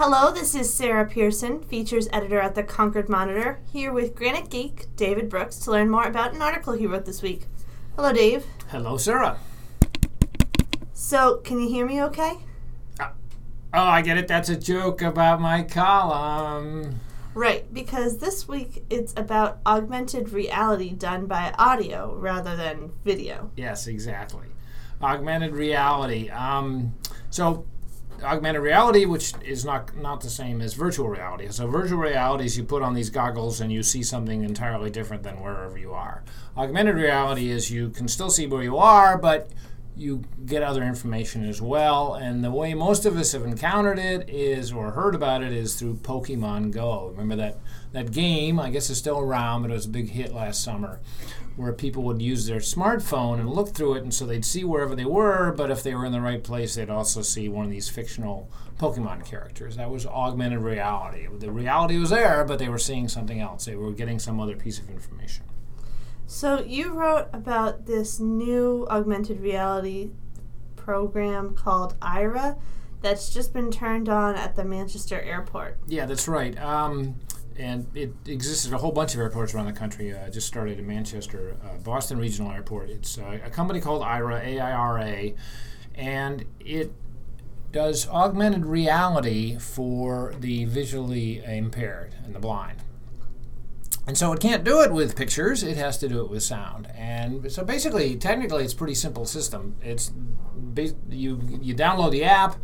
[0.00, 4.86] Hello, this is Sarah Pearson, features editor at the Concord Monitor, here with Granite Geek
[4.94, 7.46] David Brooks to learn more about an article he wrote this week.
[7.96, 8.46] Hello, Dave.
[8.68, 9.40] Hello, Sarah.
[10.92, 12.34] So, can you hear me okay?
[13.00, 13.08] Uh,
[13.74, 14.28] oh, I get it.
[14.28, 17.00] That's a joke about my column.
[17.34, 23.50] Right, because this week it's about augmented reality done by audio rather than video.
[23.56, 24.46] Yes, exactly.
[25.02, 26.30] Augmented reality.
[26.30, 26.94] Um,
[27.30, 27.66] so,
[28.22, 31.48] augmented reality, which is not not the same as virtual reality.
[31.50, 35.22] So, virtual reality is you put on these goggles and you see something entirely different
[35.22, 36.22] than wherever you are.
[36.56, 39.50] Augmented reality is you can still see where you are, but
[39.98, 42.14] you get other information as well.
[42.14, 45.74] And the way most of us have encountered it is, or heard about it, is
[45.74, 47.08] through Pokemon Go.
[47.08, 47.58] Remember that,
[47.92, 48.60] that game?
[48.60, 51.00] I guess it's still around, but it was a big hit last summer,
[51.56, 54.94] where people would use their smartphone and look through it, and so they'd see wherever
[54.94, 57.70] they were, but if they were in the right place, they'd also see one of
[57.70, 59.76] these fictional Pokemon characters.
[59.76, 61.26] That was augmented reality.
[61.38, 63.64] The reality was there, but they were seeing something else.
[63.64, 65.44] They were getting some other piece of information.
[66.30, 70.10] So you wrote about this new augmented reality
[70.76, 72.60] program called Aira
[73.00, 75.78] that's just been turned on at the Manchester airport.
[75.86, 76.56] Yeah, that's right.
[76.60, 77.14] Um,
[77.56, 80.12] and it exists at a whole bunch of airports around the country.
[80.12, 82.90] Uh, just started in Manchester, uh, Boston Regional Airport.
[82.90, 85.34] It's uh, a company called Aira, A-I-R-A,
[85.94, 86.92] and it
[87.72, 92.82] does augmented reality for the visually impaired and the blind.
[94.08, 96.88] And so it can't do it with pictures, it has to do it with sound.
[96.96, 99.76] And so basically, technically, it's a pretty simple system.
[99.82, 100.12] It's
[101.10, 102.56] you, you download the app,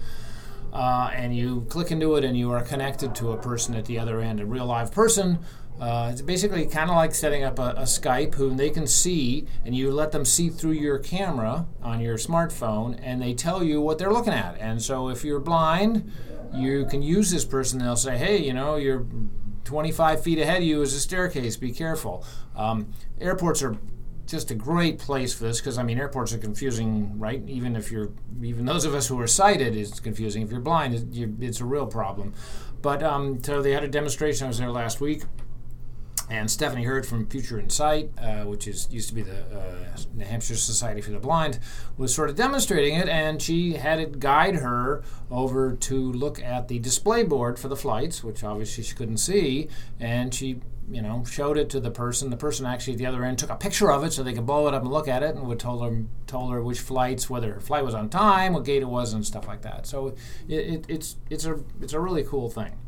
[0.73, 3.99] uh, and you click into it, and you are connected to a person at the
[3.99, 5.39] other end, a real live person.
[5.79, 9.45] Uh, it's basically kind of like setting up a, a, Skype whom they can see,
[9.67, 13.83] and you let them see through your camera on your smartphone, and they tell you
[13.83, 14.57] what they're looking at.
[14.61, 16.11] And so if you're blind,
[16.55, 17.81] you can use this person.
[17.81, 19.05] They'll say, "Hey, you know, you're
[19.65, 21.57] 25 feet ahead of you is a staircase.
[21.57, 22.25] Be careful.
[22.57, 23.77] Um, airports are
[24.27, 27.43] just a great place for this because I mean airports are confusing, right?
[27.47, 28.11] Even if you're,
[28.43, 30.43] even those of us who are sighted, it's confusing.
[30.43, 32.33] If you're blind, it's a real problem.
[32.81, 34.45] But um, so they had a demonstration.
[34.45, 35.25] I was there last week
[36.31, 39.97] and Stephanie Hurd from Future in Sight, uh, which is used to be the uh,
[40.15, 41.59] New Hampshire Society for the Blind,
[41.97, 46.69] was sort of demonstrating it, and she had it guide her over to look at
[46.69, 49.69] the display board for the flights, which obviously she couldn't see,
[50.01, 52.31] and she you know, showed it to the person.
[52.31, 54.47] The person actually at the other end took a picture of it so they could
[54.47, 57.31] blow it up and look at it, and would told her told her which flights,
[57.31, 59.87] whether her flight was on time, what gate it was, and stuff like that.
[59.87, 60.09] So
[60.49, 62.79] it, it, it's it's a it's a really cool thing.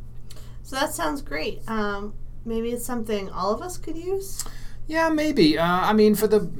[0.63, 1.63] So that sounds great.
[1.69, 2.15] Um,
[2.47, 4.45] maybe it's something all of us could use.
[4.87, 5.59] Yeah, maybe.
[5.59, 6.51] Uh, I mean, for the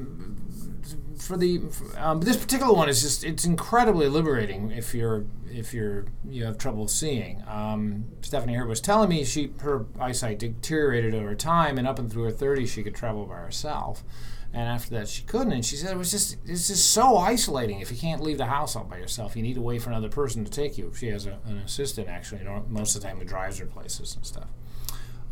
[1.27, 1.61] for the
[1.97, 6.59] um, this particular one is just it's incredibly liberating if you're if you're you have
[6.59, 7.43] trouble seeing.
[7.49, 12.11] Um, Stephanie Hurd was telling me she her eyesight deteriorated over time, and up and
[12.11, 14.05] through her 30s she could travel by herself,
[14.53, 15.53] and after that she couldn't.
[15.53, 18.47] And she said it was just it's just so isolating if you can't leave the
[18.47, 19.37] house all by yourself.
[19.37, 20.93] You need to wait for another person to take you.
[20.97, 24.25] She has a, an assistant actually, most of the time who drives her places and
[24.25, 24.49] stuff.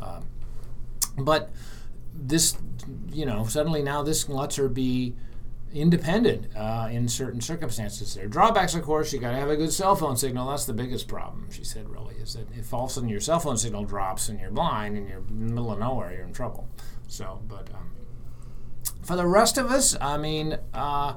[0.01, 0.27] Um,
[1.19, 1.51] but
[2.15, 2.57] this,
[3.13, 5.15] you know, suddenly now this lets her be
[5.73, 8.15] independent uh, in certain circumstances.
[8.15, 9.13] There are drawbacks, of course.
[9.13, 10.49] You got to have a good cell phone signal.
[10.49, 11.49] That's the biggest problem.
[11.51, 14.29] She said, really, is that if all of a sudden your cell phone signal drops
[14.29, 16.69] and you're blind and you're in the middle of nowhere, you're in trouble.
[17.09, 17.91] So, but um,
[19.03, 20.59] for the rest of us, I mean.
[20.73, 21.15] Uh,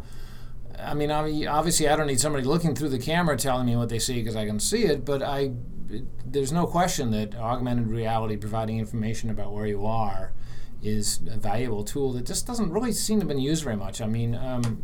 [0.80, 3.98] I mean, obviously, I don't need somebody looking through the camera telling me what they
[3.98, 5.06] see because I can see it.
[5.06, 5.54] But I
[6.26, 10.34] there's no question that augmented reality providing information about where you are
[10.82, 14.00] is a valuable tool that just doesn't really seem to have been used very much.
[14.02, 14.80] I mean, um,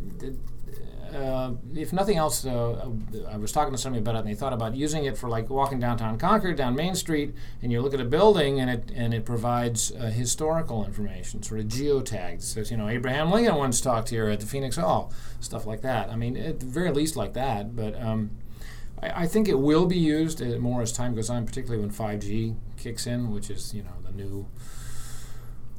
[1.14, 2.90] uh, if nothing else, uh,
[3.30, 5.48] I was talking to somebody about it, and they thought about using it for like
[5.48, 9.14] walking downtown Concord, down Main Street, and you look at a building, and it and
[9.14, 12.38] it provides uh, historical information, sort of geotags.
[12.38, 15.82] It says, you know, Abraham Lincoln once talked here at the Phenix Hall, stuff like
[15.82, 16.10] that.
[16.10, 17.76] I mean, at the very least, like that.
[17.76, 18.32] But um,
[19.02, 21.90] I, I think it will be used uh, more as time goes on, particularly when
[21.90, 24.46] 5G kicks in, which is you know the new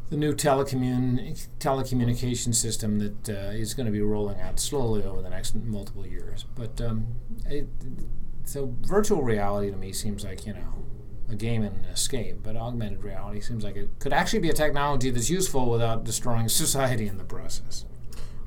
[0.10, 5.22] the new telecommun- telecommunication system that uh, is going to be rolling out slowly over
[5.22, 6.46] the next multiple years.
[6.56, 7.08] But um,
[7.48, 7.68] it,
[8.44, 10.86] so virtual reality to me seems like you know
[11.30, 14.54] a game and an escape, but augmented reality seems like it could actually be a
[14.54, 17.86] technology that's useful without destroying society in the process.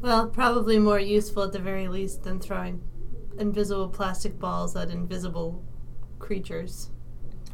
[0.00, 2.82] Well, probably more useful at the very least than throwing
[3.38, 5.64] invisible plastic balls at invisible
[6.18, 6.90] creatures.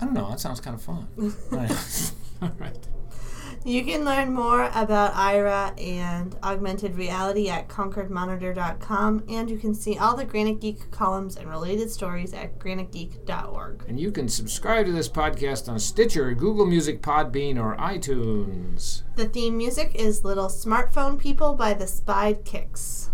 [0.01, 0.31] I don't know.
[0.31, 1.09] That sounds kind of fun.
[2.43, 2.89] All right.
[3.67, 9.97] You can learn more about Aira and augmented reality at concordmonitor.com, and you can see
[9.97, 13.85] all the Granite Geek columns and related stories at granitegeek.org.
[13.89, 19.03] And you can subscribe to this podcast on Stitcher, Google Music, Podbean, or iTunes.
[19.17, 23.11] The theme music is Little Smartphone People by the Spied Kicks.